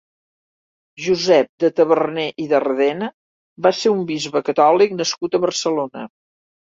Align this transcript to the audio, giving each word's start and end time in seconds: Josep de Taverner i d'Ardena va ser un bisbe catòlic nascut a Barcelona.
Josep 1.07 1.49
de 1.63 1.69
Taverner 1.79 2.23
i 2.43 2.45
d'Ardena 2.53 3.09
va 3.65 3.73
ser 3.81 3.91
un 3.97 4.01
bisbe 4.13 4.41
catòlic 4.49 4.97
nascut 5.03 5.37
a 5.39 5.43
Barcelona. 5.45 6.07